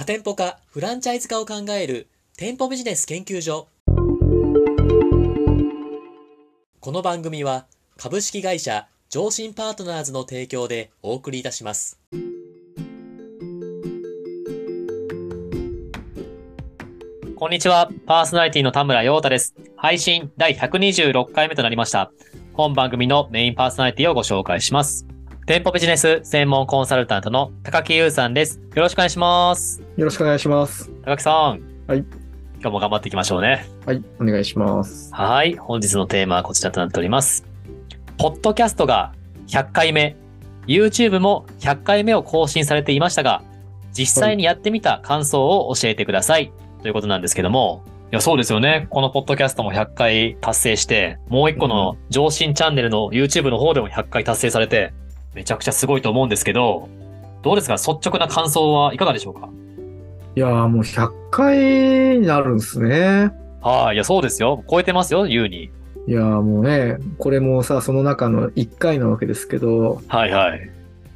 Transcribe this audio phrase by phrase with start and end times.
[0.00, 2.08] 多店舗化、フランチャイズ化を考える
[2.38, 3.68] 店舗ビジネス研究所。
[6.80, 7.66] この番組は
[7.98, 12.00] 株式会社上信パートナーズの提供でお送りいたします。
[17.36, 17.90] こんにちは。
[18.06, 19.54] パーソナリティの田村陽太です。
[19.76, 22.10] 配信第126回目となりました。
[22.54, 25.04] 本番組のメインパーソナリティをご紹介します。
[25.50, 28.60] 店舗ビジネス専門コンサルタントの高木優さんです。
[28.72, 29.82] よろしくお願いします。
[29.96, 30.88] よろしくお願いします。
[31.04, 31.60] 高木さん。
[31.88, 31.98] はい。
[31.98, 32.06] 今
[32.60, 33.66] 日も頑張っていきましょうね。
[33.84, 35.12] はい、お願いします。
[35.12, 35.56] はい。
[35.56, 37.44] 本日のテーマはこちらとなっております。
[38.16, 39.12] ポッドキャストが
[39.48, 40.14] 100回目、
[40.68, 43.42] YouTube も100回目を更新されていましたが、
[43.92, 46.52] 実際にやってみた感想を教えてください。
[46.80, 48.86] ということなんですけども、いや、そうですよね。
[48.88, 54.92] このポッドキャストも100回達成して、もう一個の上進チャンネルの YouTube の方でも100回達成されて、
[55.34, 56.88] めちゃくちゃすごいと思うんですけど、
[57.42, 57.74] どうですか？
[57.74, 59.48] 率直な感想はいかがでしょうか？
[60.36, 61.56] いやーもう100回
[62.18, 63.32] になるんですね。
[63.62, 63.94] はい。
[63.94, 64.64] いや、そうですよ。
[64.70, 65.70] 超えてますよ、優に。
[66.06, 70.70] いやーもうね、これもさ、その中の1回なわけですけど、はいはい。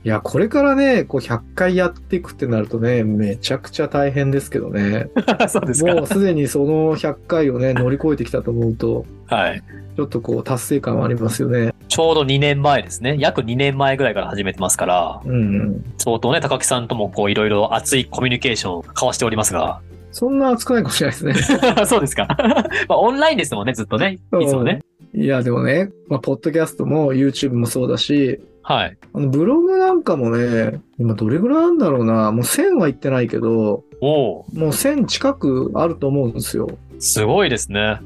[0.04, 5.08] いや、これからね、こう100回やっていくってなるとね、めちゃくちゃ大変ですけどね。
[5.48, 5.94] そうですか。
[5.94, 9.62] もうすでにその100回をね、乗り越えてきたと思うと、はい。
[9.96, 11.72] ちょっとこう達成感はありますよね。
[11.88, 13.16] ちょうど2年前ですね。
[13.18, 15.84] 約2年前ぐらいから始めてますから、うんうん。
[15.96, 19.80] 相当ね、高木さんともこういろいろ熱いコミュニケーションを交わしておりますが。
[20.12, 21.60] そんな熱くないかもしれないですね。
[21.86, 22.28] そうですか。
[22.88, 24.18] まあ、オンラインですもんね、ずっとね。
[24.38, 24.80] いつもね。
[25.14, 28.96] いや、でもね、まあ、ポッドキャストも YouTube もそうだし、はい。
[29.12, 36.68] あのブログなんかもね、今どれぐらいなんだろうな、もう1000は行ってないけど、おおもう1000近くあると思うんですよ。
[36.98, 38.00] すごいですね。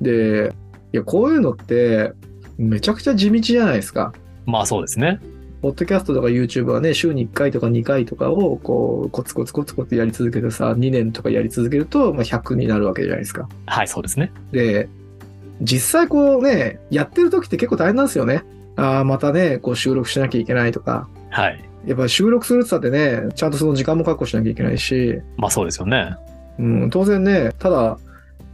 [0.00, 0.52] で、
[0.92, 2.12] いや、こういうのって、
[2.56, 4.14] めちゃくちゃ地道じゃないですか。
[4.46, 5.18] まあそうですね。
[5.62, 13.48] ポッドキャストとか YouTube はね、週に1回とか2回とかを、こう、コツコツコツコツやり続けてさ、2年とかやり続けると、まあ、100になるわけじゃないですか。
[13.66, 14.30] はい、そうですね。
[14.52, 14.90] で、
[15.62, 18.44] 実際こうね、やってる時って結構大変なんですよね。
[18.76, 21.08] ああ、またね、こう収録しなきゃいけないとか。
[21.30, 21.64] はい。
[21.86, 22.96] やっぱり収録するって言ったって
[23.26, 26.16] ね、ちゃんとその時間も確保しなきゃいけないし、まあそうですよね。
[26.58, 27.98] うん、当然ね、ただ、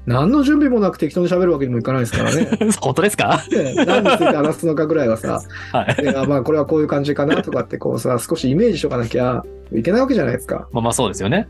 [0.06, 2.48] 何の準備もなく適当に喋るわけにもいかないですからね。
[2.80, 3.41] 本当ですか？
[3.53, 5.42] ね何について話すのかぐらいはさ、
[5.72, 6.03] はい。
[6.03, 10.69] であまあこれはこういう感じかなとかってこうさ、少しイメージしとかなきゃいけないわけじゃないですか。
[10.72, 11.47] まあまあそうですよね。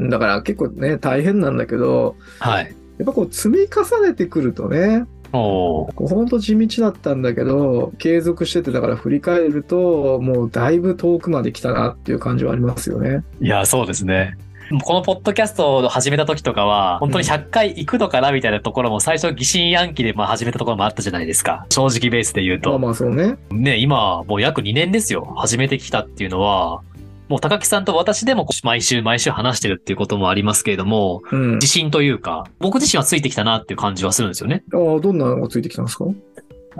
[0.00, 2.64] だから結構ね、大変なんだけど、はい。
[2.98, 5.06] やっぱこう積み重ねてくるとね、
[5.38, 13.24] ほんと地道だったんだけど、継続してて、だから振り返ると、もうだいぶ遠くまで来たなっていう感じはありますよね。
[13.40, 14.36] いや、そうですね。
[14.82, 21.66] このポッドキャストを始めた時とかは、本当に100回行くのかなみたいなところも最初疑心暗鬼でまあ始めたところもあったじゃないですか。
[21.70, 22.70] 正直ベースで言うと。
[22.70, 23.36] まあまあそうね。
[23.50, 25.34] ね、今もう約2年ですよ。
[25.36, 26.82] 始めてきたっていうのは、
[27.28, 31.54] もう高木さんと私でも毎週毎週話してるっていうこともありますけれども、うん。
[31.54, 34.62] 自信というか、僕自身はついてきたなっていう感じはするんですよね。
[34.72, 36.04] ああ、どんなのがついてきたんですか？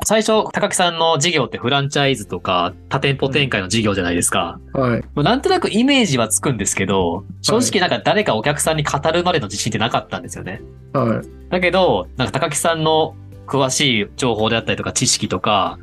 [0.05, 4.59] 最初、高木さんの事業ってフランチャイズとか多店舗展開の事業じゃないですか。
[4.73, 5.05] はい。
[5.15, 10.61] まあなんとなくイメージはつくんですけど、正直なんか誰かお客さんに語るまでの自信ってなかったんですよね。
[10.93, 11.49] はい。
[11.49, 13.15] だけど、なんか高木さんの
[13.47, 15.79] 詳しい情報であったりとか知識とか、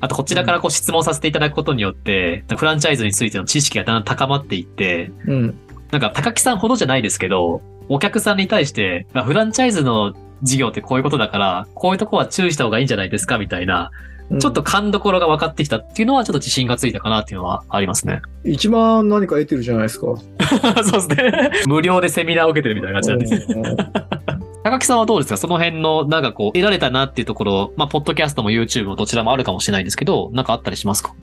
[0.00, 5.58] あとこちらからこう質問させていただくことによって、フランチャイズについての知識がだんだん高まっていって、うん。
[5.90, 14.08] なんか高木さんほどじゃないですけど、お客さんに対して、まあフランチャイズの事業ってこういうことだから、こういうとこは注意した方がいいんじゃないですかみたいな、うん
[14.40, 18.20] ちょっと勘どころが分かってきたっていうのはちょっと自信がついたかなっていうのはありますね。
[18.44, 20.06] 一番何か得てるじゃないですか。
[20.84, 21.50] そうですね。
[21.66, 24.27] 無料でセミナーを受けてるみたいな感じなんです。
[24.68, 25.36] うん高木さんはどうですか？
[25.36, 31.14] その辺の、なんかこう、得られたなっていうところ、まあ、ポッドキャストも YouTube もどちらもあるかもしれないんですけど、なんかあったりしますか？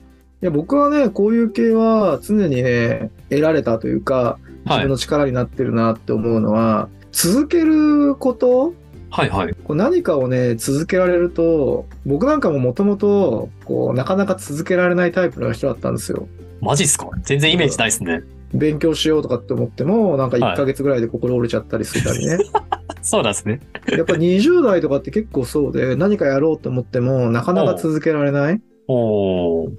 [0.42, 4.90] いや、僕はね、こういう系は常にね、得られたというか、自はい分。
[4.90, 8.74] の力になってるなって思うのは、続けること？
[9.10, 9.54] はいはい。
[9.54, 16.28] こう何かをね、続けられると、僕なんかももともと、こう、なかなか続けられないタイプの人だったんですよ。
[16.60, 17.08] マジっすか？
[17.22, 18.22] 全然イメージないですね。
[18.54, 22.38] 勉強しようとかって思っても、なんかはい1ヶ月ぐらいで心折れちゃったりするたりね。
[23.02, 23.60] そうなんですね。
[23.88, 28.60] やっぱ20代とかって結構そうで、何かやろうと思っても、なかなか続けられない。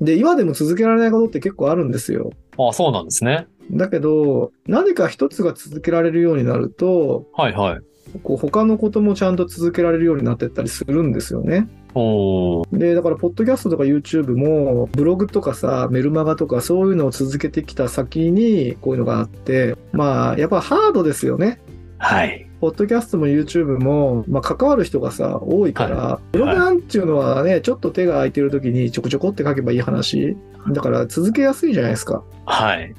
[0.01, 2.31] で、今でも続けられないことって結構あるんですよ。
[2.57, 3.47] あそうなんですね。
[3.71, 7.81] だけど、何か一つが続けられるようになると、はいはい。
[8.23, 11.67] こう他のこともちゃんと続けられるようになってったりするんですよね。
[12.71, 21.59] で、だから、ポッドキャストとか YouTube も、ブログとかさ、メルマガとか、そういうのを続けてきた先に、こういうのがあって、まあ、やっぱハードですよね。
[21.97, 22.47] はい。
[22.61, 30.37] ポッドキャストも YouTube も、まあ、関わる人がさ、多いから、ブログなんていうのはね、ちょっと手が空いてる時にちょこちょこって書けばいい話。
[30.71, 32.23] だから、続けやすいじゃないですか。
[32.45, 32.93] はい。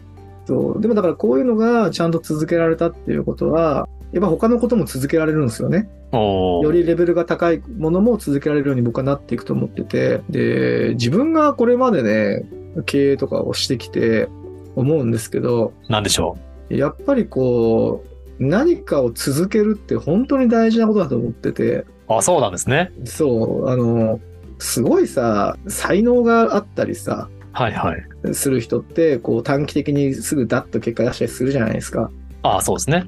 [0.47, 0.81] そう。
[0.81, 5.89] でもだからこういうのがちゃんと続けられたっていうことは、やっぱ他のことも続けられるんですよね。
[6.13, 12.47] よりレベルが高いものも続けられるように僕はなっていくと思ってて、で、自分がこれまでね、
[12.87, 14.29] 経営とかをしてきて
[14.77, 16.39] 思うんですけど、なんでしょ
[16.71, 18.05] やっぱりこ
[18.39, 21.87] う、何かを続けるって本当に大事なことだと思ってて、う。
[22.09, 22.93] あ、そうなんですね。
[23.05, 24.21] そう、あの、
[24.59, 28.35] すごいさ、才能があったりさ、はいはい。
[28.35, 32.11] する人って、こう短期的にすぐダッと結果出したりするじゃないですか。
[32.43, 33.05] あそうですね。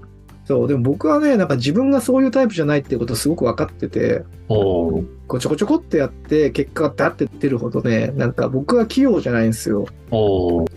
[0.50, 9.86] そう、でも僕はね、なんか自分がそういうタイプじゃないっていうことをすごく分かってて、こうちょこちょこってやって結果がダッて出るほどね、なんか僕は器用じゃないんですよ。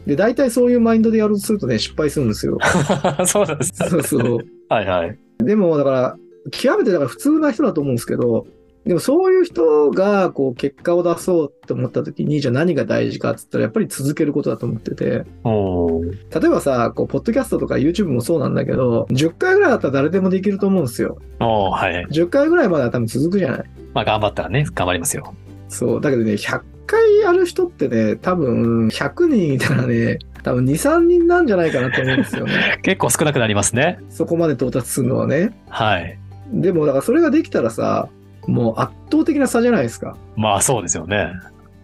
[0.05, 2.59] で、大体そういうマインドでやろうとするとね、失敗するんですよ。
[3.25, 3.71] そうなんです。
[3.89, 4.37] そうそう。
[4.69, 5.17] はいはい。
[5.39, 6.17] でも、だから、
[6.51, 8.45] 極めてだから普通な人だと思うんですけど、
[8.85, 21.18] でもそういう人がこう結果を出そうって思った時に、じゃあ何が大事かって言ったらやっぱり続けることだと思ってて、例えばさ、こう、ポッドキャストとか YouTube もそうなんだけど、10回ぐらいだったら誰でもできると思うんですよ。
[21.39, 22.06] はい。
[22.12, 23.63] 10回ぐらいまでは多分続くじゃない？
[23.94, 25.33] まあ頑張ったらね、頑張りますよ。
[25.69, 26.01] そう。
[26.01, 32.79] だけどね、100回やる人ってね、多分、100人いたらね、多分2、3人なんじゃないかなと思うんですよね。
[32.83, 34.00] 結構少なくなりますね。
[34.09, 35.57] そこまで到達するのはね。
[35.69, 36.19] はい。
[36.51, 38.09] でも、だからそれができたらさ、
[38.47, 40.15] もう圧倒的な差じゃないですか。
[40.35, 41.31] まあそうですよね。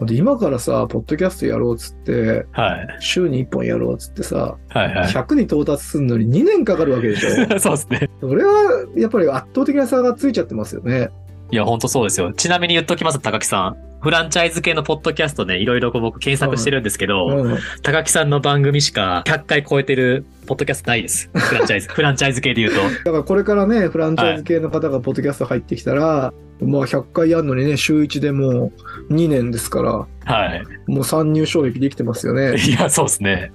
[0.01, 2.97] で今からさ、ポッドキャストやろうっつって、はい。
[3.01, 5.11] 週に1本やろうっつってさ、はいはい。
[5.11, 7.29] 100に到達するのに2年かかるわけでしょ。
[7.59, 8.09] そうですね。
[8.21, 11.09] それは、やっぱり圧倒的な差がついちゃってますよね。
[11.51, 12.31] いや、ほんとそうですよ。
[12.33, 13.77] ちなみに言っときます、高木さん。
[14.01, 17.57] フランチャイズ系のポッドキャストね、いろいろこう僕検索してるんですけど、うん。
[17.81, 21.29] 高木さんの番組しか100回超えてるポッドキャストないです。
[21.33, 21.89] フランチャイズ。
[21.91, 22.81] フランチャイズ系で言うと。
[22.81, 28.71] だからこれからね、フランチャイズ系の方がポッドキャスト入ってきたら、まあ100回やるのにね、週1でも
[29.09, 29.91] う2年ですから、
[30.25, 30.63] はい。
[30.87, 32.55] もう参入障壁できてますよね。
[32.57, 33.51] いや、そうですね。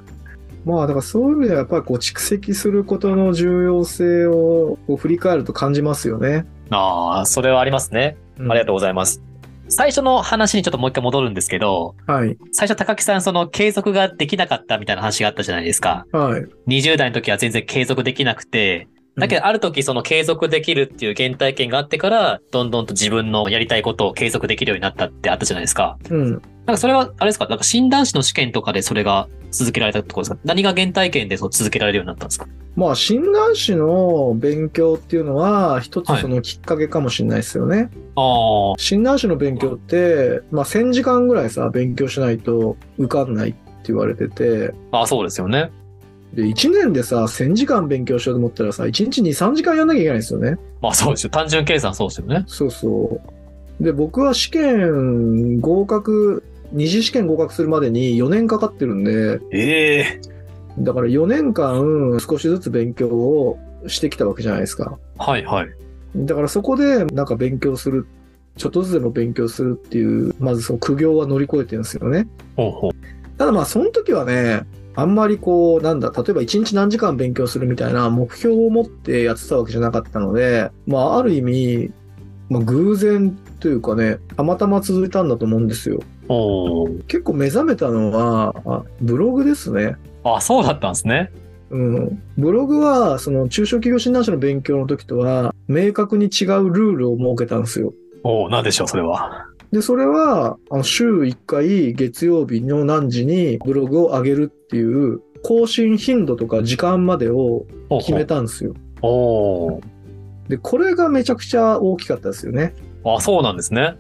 [0.65, 6.47] まあだからそういう意味ではやっぱりこう蓄積することの重要性をこう振り返ると感じますよね。
[6.75, 8.17] ああ、それはありますね。
[8.39, 9.23] うんありがとうございます。
[9.69, 12.37] 最初の話にちょっともう一回戻るんですけど、はい。
[12.53, 16.07] 最初高木さんその継続ができなかったみたいな話があったじゃないですか。
[16.13, 16.43] はい。
[16.69, 25.97] 20代の時は全然継続できなくて、だけどある時その継続できるっていう原体験があってから、どんどんと自分のやりたいことを継続できるようになったってあったじゃないですか。
[26.11, 26.43] うん。
[26.67, 27.47] なんかそれは、あれですか？
[27.47, 30.39] なんか診断士の試験とかでそれが続けられたってことですか？
[30.45, 32.47] 何が原体験でそう続けられるようになったんですか？
[32.75, 37.91] まあ診断士の勉強っていうのは一つはいそのきっかけかもしれないですよね。
[38.17, 43.59] ああ、診断士の勉強って、まあ1000時間ぐらいさ、勉強しないと受かんないって
[43.89, 45.71] 言われてて、ああ、そうですよね。
[46.33, 50.57] で、1年でさ、1000時間勉強しようと思ったらさ、1日2、3時間やんなきゃいけないんですよね。
[50.81, 51.31] まあそうですよ。
[51.31, 52.43] 単純計算そうですよね。
[52.49, 53.21] そうそ
[53.79, 53.85] う。
[53.85, 56.43] で、僕は試験合格、
[56.75, 60.21] 二次試験合格するまでに4年かかってるんで、ええ
[60.79, 64.99] だから4年間少しずつ勉強をしてきたわけじゃないですか。
[65.19, 65.69] はいはい。
[66.17, 68.09] だからそこでなんか勉強する、
[68.57, 72.27] ちょっとずつでも勉強するっていう、まずその苦行は乗り越えてるんですよね。
[72.57, 72.93] ほうほう。
[73.39, 74.63] ただまあその時はね、
[74.97, 81.93] あんまりこう、なんだ、例えば1日何時間勉強するみたいな目標を持ってやってたわけじゃなかったので、まあある意味、
[82.49, 86.01] まあ偶然というかね、たまたま続いたんだと思うんですよ。
[86.29, 89.97] 結構目覚めたのは、あブログですね。
[90.25, 91.31] あ、そうだったんですね。
[91.71, 92.23] うん。
[92.39, 97.93] ブログは、その中小企業診断士の勉強の時とは、明確に違うルールを設けたんですよ。
[98.23, 99.47] おおなんでしょう、それは。
[99.73, 107.67] で、それは、あの週1回月曜日の何時にブログを上げるっていう、更新頻度とか時間までを
[108.01, 108.75] 決めたんですよ。
[109.03, 109.81] お
[110.49, 112.75] で、これがめちゃくちゃ大きかったですよね。
[113.05, 113.97] ーあ、そうなんですね。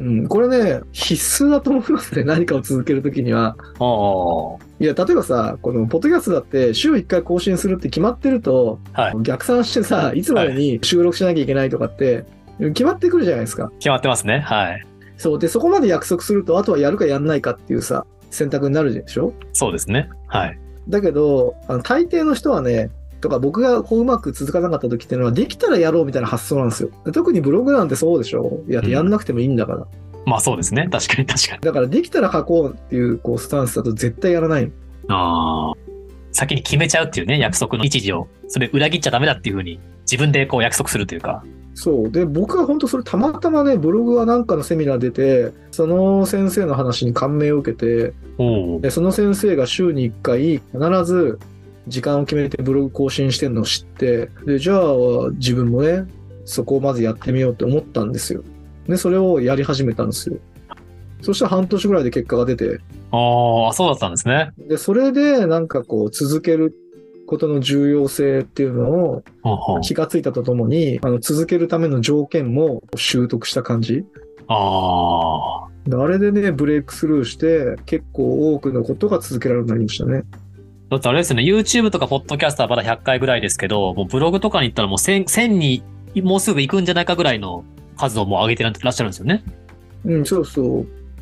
[0.00, 0.26] うん。
[0.28, 2.24] これね、必須だと思いますね。
[2.28, 3.56] 何かを続けるときには。
[3.78, 4.64] ああ。
[4.80, 9.14] いや、例えばさ、このポッドキャストだって週1回更新するって決まってると、はい。
[9.22, 12.24] 逆算してさ、いつまでに収録しなきゃいけないとかって、
[12.58, 13.70] 決まってくるじゃないですか。
[13.78, 14.40] 決まってますね。
[14.40, 14.86] はい。
[15.16, 15.38] そう。
[15.38, 19.32] で、そこまで約束すると、あとはやるかやんないかっていうさ、選択になるでしょ？
[19.52, 20.08] そうですね。
[20.26, 20.58] はい。
[20.88, 22.90] だけど、あの大抵の人はね、
[23.26, 26.90] とか僕がこううまく続かなかった時っていうのは、できたらやろうみたいな発想なんですよ。
[27.04, 29.86] で特にブログなんてそうでしょいや、うんやんなくてもいいんだから。
[30.24, 30.88] まあそうですね。
[30.92, 31.60] 確かに確かに。
[31.62, 34.70] だからできたら書こうっていうこうスタンスだと絶対やらないの。
[35.08, 35.74] ああ。
[36.30, 38.28] 先に決めちゃうっていうね、約束の日時を。
[38.46, 41.42] それ裏切っちゃダメだっていうふうに、自分でこう約束するというか。
[41.74, 42.10] そう。
[42.10, 48.12] で、僕は本当それたまたまね、ブログはなんかのセミナー出て、その先生の話に感銘を受けて。
[48.80, 51.38] でその先生が週に1回必ず
[51.86, 56.04] 時間を決めてブログ更新してるのを知って、で、じゃあ自分もね、
[56.44, 58.42] そこをまずやってみようって思ったんですよ。
[58.88, 60.36] で、それをやり始めたんですよ。
[61.22, 64.52] そしたら半年ぐらいで結果が出て、ああ、そうだったんですね。
[64.58, 66.74] で、それでなんかこう続ける
[67.26, 74.04] ことの重要性っていうのを気がついたとともに、あの続けるための条件も習得した感じ。
[74.48, 75.68] ああ。
[75.88, 80.24] であれでね、ブレイクスルーして、結構多くのことが続けられるようになりましたね。
[80.88, 85.82] だってあれですよね、YouTube とかポッドキャストはまだ100回ぐらいですけど、もうブログとかに行ったらもう1000、1000に
[86.22, 87.64] もうすぐ行くんじゃないかぐらいの
[87.96, 89.42] 数をもう上げてらっしゃるんですよね。
[90.04, 90.64] うん、そうそう。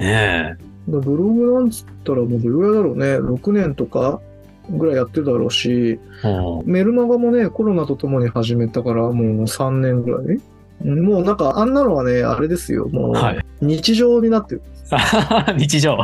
[0.03, 0.91] ねえ。
[0.91, 3.07] だブログなんつったらもうどれぐらいだろうね。
[3.19, 4.21] 6年とか
[4.69, 10.39] ぐらいやってるだろうし、うんメルマガもね、コロナとともに始めたからもう3年ぐらい？
[10.85, 12.89] うんもうなんかあんなのはね、あれですよ。
[12.89, 13.47] もうはい。
[13.63, 14.63] 日常になってる。
[15.57, 15.97] 日常。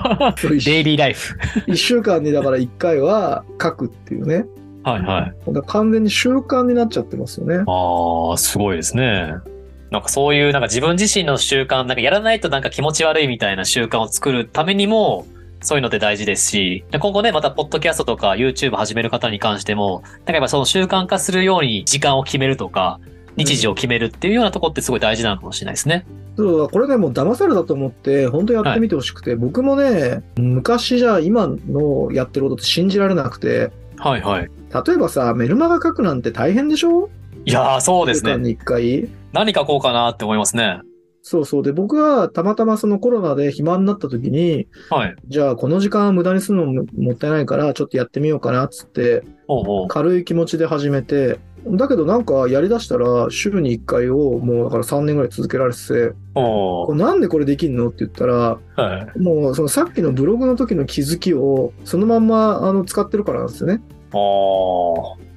[0.43, 1.39] デイリーライフ。
[1.67, 4.47] 一週間にだから1回は書くっていうね。
[4.83, 5.63] はいはい。
[5.67, 7.65] 完全に習慣になっちゃってますよね。
[7.67, 9.35] ああ、すごいですね。
[9.91, 15.27] なんかそういうなんか自分自身の習慣、なんかやらないとなんか気持ち悪いみたいな習慣を作るためにも、
[15.63, 23.01] そういうのって大事ですし、で今後ね、またポッドキャストとか YouTube 始める方に関しても、なんかやっぱその習慣化するように時間を決めるとか、
[23.37, 26.07] 日時を決めるっていうようなところってすごい大事なのかもしれないですね。
[26.37, 34.51] そうこれね、もう騙されたと思って、本当やってみてほしくて、僕もね、昔じゃ今のやってることって信じられなくて、はいはい。
[34.87, 37.11] 例えばさ、メルマガ書くなんて大変でしょ？
[37.45, 38.33] いやー、そうですね。
[38.33, 39.09] 週間に1回。
[39.33, 40.81] 何書こうかなって思いますね。
[41.23, 41.63] そうそう。
[41.63, 45.15] で、僕はたまたまそのコロナで暇になった時に、はい。
[45.29, 49.89] じゃあこの時間は無駄にするのももったいないから、ちょっとやってみようかなっつって、おうおう。
[49.89, 57.89] 軽い気持ちで始めて、だけどなんかやりだしたら、週に1回をもうだから3年ぐらい続けられてて、なんでこれできんの？
[57.89, 59.19] って言ったら、はい。
[59.19, 63.83] もうそのさっきのブログの時の気づきをそのまんまあの使ってるからなんですよね。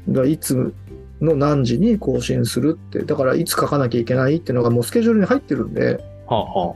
[0.09, 0.73] だいつ
[1.21, 6.75] の何時に更新するって、だからいつ書かなきゃいけないっていうのがもうスケジュールに入ってるんで、はあはあ。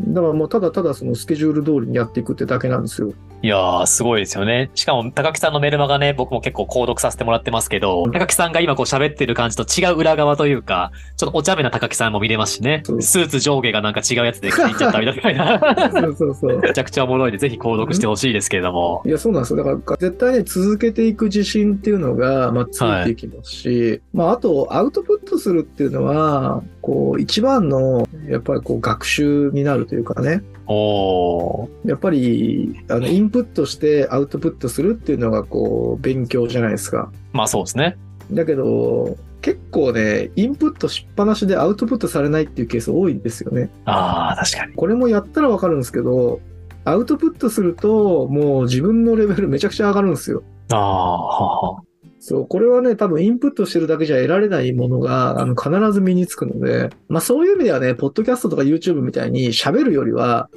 [0.00, 3.12] だからもうただただそのスケジュール通りにやっていくってだけなんですよ。
[3.40, 4.68] いやー、すごいですよね。
[4.74, 12.82] しかも、高木さんのメルマガね、僕も結構購読させてもらってますけど、高木さんが今こう喋ってる感じと違う裏側というか、ちょっとお茶目な高木さんも見れますしね。
[12.98, 15.60] スーツ上下がなんか違うやつで着ていっちゃったみたいな。
[15.92, 16.58] そうそうそう。
[16.58, 19.02] めちゃくちゃおもろいんで、ぜひ購読してほしいですけれども。
[19.06, 19.62] いや、そうなんですよ。
[19.62, 30.42] だから、絶対ね、続けていく自信っていうのが、まあ、ついていきますし、まあ、あと、アウトプットするっていうのは、こう、一番の、やっぱりこう、学習になるというかね。
[30.68, 31.88] おー。
[31.88, 37.10] やっぱり、あの、インプットしてアウトプットするっていうのが、こう、勉強じゃないですか。
[37.32, 37.96] まあそうですね。
[38.30, 43.70] だけど、結構ね、インプットしっぱなしでアウトプットされないっていうケース多いんですよね。
[43.86, 44.74] ああ、確かに。
[44.74, 46.40] これもやったらわかるんですけど、
[46.84, 50.42] アウトプットすると、もう自分のレベルめちゃくちゃ上がるんですよ。
[50.70, 51.87] ああ。
[52.20, 60.50] そう、これはね、多分インプットしてるだけじゃ得られないものが、あの、必ず身につくので、まあそういう意味ではね、ポッドキャストとか YouTube みたいに喋るよりは、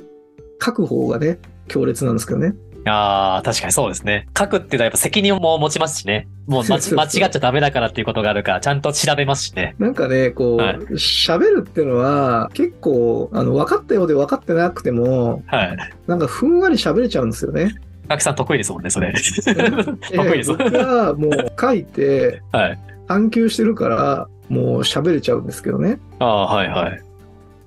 [0.63, 2.53] 書く方がね、強烈なんですけどね。
[2.85, 4.27] ああ、確かにそうですね。
[4.37, 6.27] 書くっていうのはやっぱ責任も持ちますしね。
[6.47, 9.75] もう 間違っちゃダメだからっていうことがあるから、ちゃんと調べますしね。
[9.77, 15.77] なんかね、こう、はい喋るっていうのは、結構、あの、分かったようで分かってなくても、はい。
[16.07, 17.75] なんかふんわり喋れちゃうんですよね。
[18.07, 19.13] 高木さん得意ですもんね、それ。
[19.13, 20.51] え得意です。
[20.51, 22.79] 僕はもう書いて、 はい。
[23.07, 25.99] 探求してるから、もう喋れちゃうんですけどね。
[26.19, 27.01] ああ、はいはい。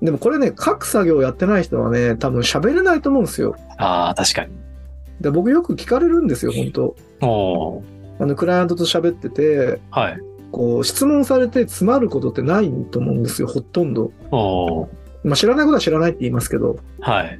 [0.01, 3.55] でもこれね、書く作業やってない人はね、多分喋れないと思うんですよ。
[3.77, 4.51] ああ、確かに。
[5.21, 8.23] で僕よく聞かれるんですよ、本当おー。
[8.23, 10.19] あの、クライアントと喋ってて、はい。
[10.51, 14.11] こう、質問されて詰まることってないと思うんですよ、ほとんど。
[14.31, 14.87] おー。
[15.23, 17.39] まあ、知らないことは知らないって言いますけど、はい。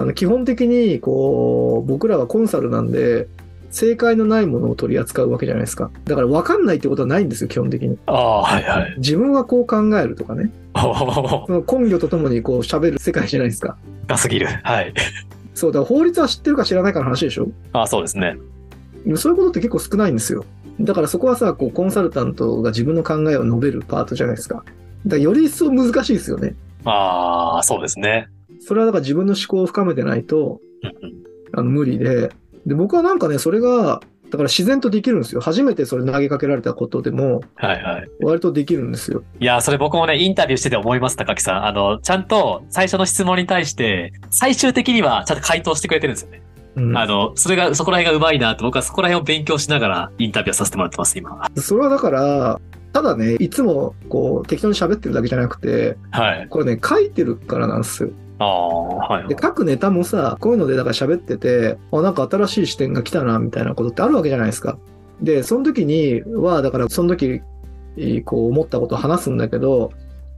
[0.00, 3.28] あの、基本的に、こう、僕らはコンサルなんで、
[3.70, 5.90] 正解のないものを取り扱うわけじゃないですか。
[6.06, 7.98] だから分かんないってことはないんですよ、基本的に。
[8.06, 8.94] ああ、はいはい。
[8.96, 10.50] 自分はこう考えるとかね。
[10.74, 13.76] その根拠とともにこう喋る世界じゃないですか。
[14.06, 14.48] がすぎる。
[14.62, 14.94] はい。
[15.54, 18.38] そう、だから法律は知ってるか知らないかの話でしょああ、そうですね。
[19.04, 20.44] でもそういうことって結構少ないんですよ。
[20.80, 24.56] だからそこはさ、こう、コンサルタントが自分の考えを述べるパートじゃないですか。
[24.56, 24.66] だか
[25.04, 26.54] らより一層難しいですよね。
[26.84, 28.28] ああ、そうですね。
[28.60, 30.60] それはだから自分の思考を深めてないと、
[31.52, 32.30] あの、無理で。
[32.66, 34.00] で、僕はなんかね、それが、
[34.30, 35.40] だから自然とできるんですよ。
[35.40, 38.08] 初めてそれ投げかけられたことでも、はいはい。
[38.20, 39.24] 割とできるんですよ。
[39.40, 41.66] いやー、それ僕もね、インタビューしてて思います、高木さん。
[41.66, 46.42] あの、ちゃんと最初の質問に対して、最終的にはちゃんと回答してくれてるんですよね。
[46.76, 46.96] うん。
[46.96, 51.48] あの、それが、そこら辺がうまいなと、僕はそこら辺を勉強しながらインタビューさせてもらってます、今。
[51.56, 52.60] それはだから、
[52.92, 56.46] ただね、いつもこう適当に喋ってるだけじゃなくて、はい。
[56.48, 58.10] これね、書いてるからなんですよ。
[58.40, 59.36] ああ、はいで、。
[59.40, 64.78] 書くネタもさ、こういうのでだから喋ってて、あ、なんか新しい視点が来たな、みたいなことってあるわけじゃないですか。
[65.20, 67.42] で、その時には、だからその時、
[68.24, 69.92] こう思ったことを話すんだけど、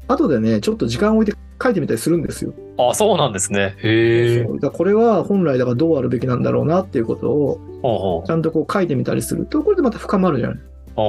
[0.08, 2.52] 後でね、ちょっと時間を置いて書いてみたりするんですよ。
[2.76, 3.76] ああ、そうなんですね。
[3.78, 4.44] へえ。
[4.44, 10.56] これは本来だからどうあるべきなんだろうなっていうことをちゃんとこう書いてみたりすると、これでまた深まるじゃない。
[10.56, 10.60] う。
[10.96, 11.02] ああ、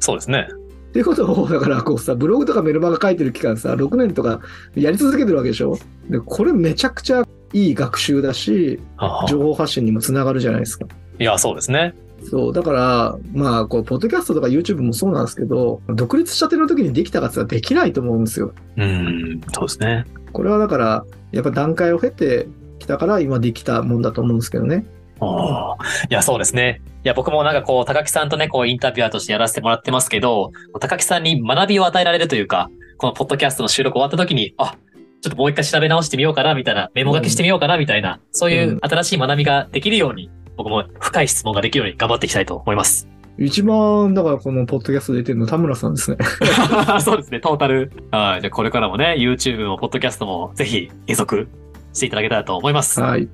[0.00, 0.48] そうですね。
[0.92, 4.40] っていうことを、だからこうさ、ブログとかメルマガ書いてる期間さ、6年とか
[4.74, 5.78] やり続けてるわけでしょ？
[6.10, 10.84] で、これめちゃくちゃいい学習だし、はあ情報発信にもつながるじゃないですか。
[11.18, 11.94] いや、そうですね。
[12.24, 18.52] そう、だから、まあ、こう、ポッドキャストとか YouTube もそうなんですけど、独立したての時にできたかって言ったらできないと思うんですよ。
[18.76, 20.04] うん、そうですね。
[20.32, 24.84] これはだから、やっぱ段階を経てきたから今できたもんだと思うんですけどね。
[25.22, 26.80] ああ、いや、そうですね。
[27.04, 34.76] いや、僕もなんかこう、高木さんとね、こう、インタビュアーとしてやらせてもらってますけど、高木さんに学びを与えられるというか、このポッドキャストの収録終わった時に、あ、
[35.20, 43.08] ちょっともう一回調べ直してみようかな、みたいな、メモ書きしてみようかな、みたいな、そういう新しい学びができるように、僕も深い質問ができるように頑張っていきたいと思います。
[43.38, 46.18] 一番、だからこのポッドキャスト出てるの田村さんですね。
[47.00, 47.90] そうですね、トータル。
[48.10, 48.40] はい。
[48.40, 51.48] じゃあこれからもね、YouTube も、ポッドキャストも、ぜひ、継続
[51.92, 53.00] していただけたらと思います。
[53.00, 53.28] はい。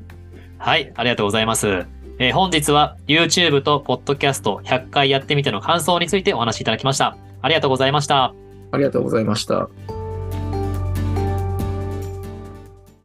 [0.59, 1.87] はい、ありがとうございます。
[2.21, 7.17] えー本日は YouTube と Podcast 100回やってみての感想についてお話しいただきました。
[7.43, 8.35] ありがとうございました。
[8.73, 9.69] ありがとうございました。